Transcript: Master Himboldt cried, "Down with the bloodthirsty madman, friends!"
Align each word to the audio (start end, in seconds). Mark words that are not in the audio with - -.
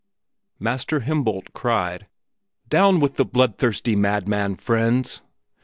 Master 0.57 1.01
Himboldt 1.01 1.53
cried, 1.53 2.07
"Down 2.67 2.99
with 2.99 3.17
the 3.17 3.23
bloodthirsty 3.23 3.95
madman, 3.95 4.55
friends!" 4.55 5.21